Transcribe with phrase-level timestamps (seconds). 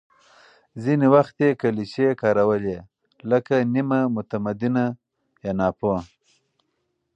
[0.83, 2.77] ځینې وخت یې کلیشې کارولې،
[3.29, 4.85] لکه «نیمه متمدنه»
[5.43, 5.99] یا «ناپوه».